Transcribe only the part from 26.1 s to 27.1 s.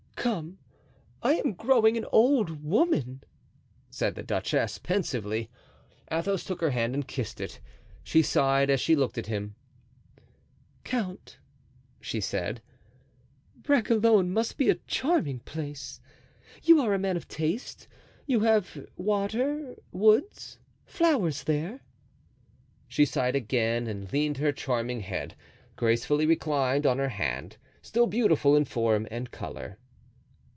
reclined, on her